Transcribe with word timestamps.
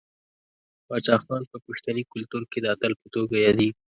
باچا 0.87 1.15
خان 1.23 1.43
په 1.51 1.57
پښتني 1.65 2.03
کلتور 2.11 2.43
کې 2.51 2.59
د 2.61 2.65
اتل 2.73 2.93
په 3.01 3.07
توګه 3.15 3.35
یادیږي. 3.45 3.77